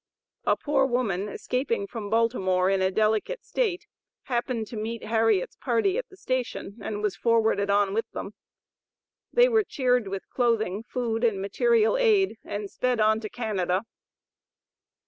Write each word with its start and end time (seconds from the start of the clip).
A 0.47 0.57
poor 0.57 0.87
woman 0.87 1.29
escaping 1.29 1.85
from 1.85 2.09
Baltimore 2.09 2.71
in 2.71 2.81
a 2.81 2.89
delicate 2.89 3.45
state, 3.45 3.85
happened 4.23 4.65
to 4.69 4.75
meet 4.75 5.03
Harriet's 5.03 5.55
party 5.57 5.95
at 5.99 6.09
the 6.09 6.17
station, 6.17 6.79
and 6.81 7.03
was 7.03 7.15
forwarded 7.15 7.69
on 7.69 7.93
with 7.93 8.09
them. 8.09 8.33
They 9.31 9.47
were 9.47 9.63
cheered 9.63 10.07
with 10.07 10.27
clothing, 10.31 10.81
food, 10.81 11.23
and 11.23 11.39
material 11.39 11.99
aid, 11.99 12.39
and 12.43 12.67
sped 12.67 12.99
on 12.99 13.19
to 13.19 13.29
Canada. 13.29 13.83